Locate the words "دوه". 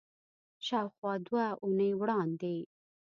1.27-1.45